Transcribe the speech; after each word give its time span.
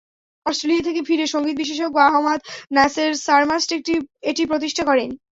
Australia 0.45 0.85
থেকে 0.87 1.01
ফিরে 1.07 1.25
সংগীত 1.27 1.55
বিশেষজ্ঞ 1.57 1.97
আহমাদ 2.09 2.39
নাসের 2.75 3.11
সারমাস্ট 3.25 3.69
এটি 4.29 4.43
প্রতিষ্ঠা 4.51 4.83
করেন। 4.89 5.09